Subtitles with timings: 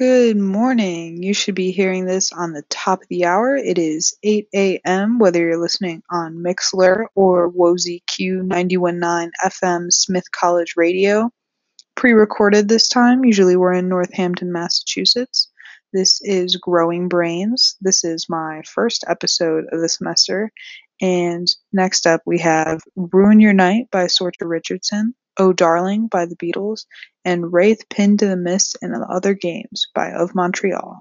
[0.00, 1.22] Good morning.
[1.22, 3.54] You should be hearing this on the top of the hour.
[3.54, 10.72] It is 8 a.m., whether you're listening on Mixlr or Wozy Q919 FM Smith College
[10.78, 11.28] Radio.
[11.96, 13.26] Pre recorded this time.
[13.26, 15.50] Usually we're in Northampton, Massachusetts.
[15.92, 17.76] This is Growing Brains.
[17.82, 20.50] This is my first episode of the semester.
[21.02, 25.14] And next up, we have Ruin Your Night by Sorcha Richardson.
[25.38, 26.86] "Oh Darling" by The Beatles,
[27.24, 30.98] and "Wraith Pinned to the Mist and Other Games" by Of Montreal.